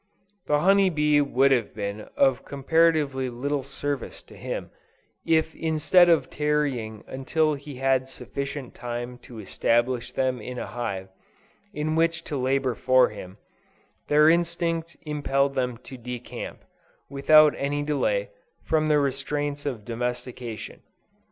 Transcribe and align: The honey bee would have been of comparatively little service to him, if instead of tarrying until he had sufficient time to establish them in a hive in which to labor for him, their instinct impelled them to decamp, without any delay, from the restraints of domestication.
The 0.47 0.61
honey 0.61 0.89
bee 0.89 1.21
would 1.21 1.51
have 1.51 1.75
been 1.75 2.07
of 2.17 2.43
comparatively 2.43 3.29
little 3.29 3.61
service 3.61 4.23
to 4.23 4.35
him, 4.35 4.71
if 5.27 5.53
instead 5.53 6.09
of 6.09 6.27
tarrying 6.27 7.03
until 7.05 7.53
he 7.53 7.75
had 7.75 8.07
sufficient 8.07 8.73
time 8.73 9.19
to 9.19 9.37
establish 9.37 10.11
them 10.11 10.41
in 10.41 10.57
a 10.57 10.65
hive 10.65 11.09
in 11.71 11.93
which 11.95 12.23
to 12.23 12.35
labor 12.35 12.73
for 12.73 13.09
him, 13.09 13.37
their 14.07 14.27
instinct 14.27 14.97
impelled 15.03 15.53
them 15.53 15.77
to 15.83 15.97
decamp, 15.99 16.63
without 17.07 17.53
any 17.55 17.83
delay, 17.83 18.31
from 18.63 18.87
the 18.87 18.97
restraints 18.97 19.67
of 19.67 19.85
domestication. 19.85 20.81